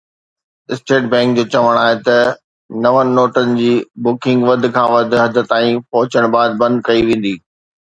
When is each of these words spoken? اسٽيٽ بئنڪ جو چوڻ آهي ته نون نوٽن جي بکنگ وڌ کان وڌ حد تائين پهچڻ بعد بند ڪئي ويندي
اسٽيٽ 0.75 1.03
بئنڪ 1.11 1.29
جو 1.39 1.43
چوڻ 1.55 1.73
آهي 1.85 1.97
ته 2.07 2.17
نون 2.87 3.07
نوٽن 3.19 3.47
جي 3.59 3.69
بکنگ 4.09 4.39
وڌ 4.49 4.63
کان 4.79 4.87
وڌ 4.97 5.09
حد 5.23 5.35
تائين 5.53 5.75
پهچڻ 5.91 6.23
بعد 6.39 6.49
بند 6.65 6.75
ڪئي 6.91 7.01
ويندي 7.11 7.35